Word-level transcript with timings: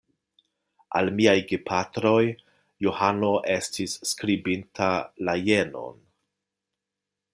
Al 0.99 1.11
miaj 1.17 1.35
gepatroj 1.51 2.23
Johano 2.85 3.29
estis 3.57 3.93
skribinta 4.13 4.89
la 5.29 5.37
jenon: 5.51 6.05